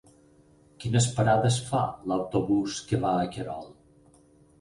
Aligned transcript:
Quines 0.83 1.07
parades 1.17 1.57
fa 1.67 1.81
l'autobús 2.11 2.79
que 2.93 3.01
va 3.05 3.13
a 3.19 3.29
Querol? 3.37 3.69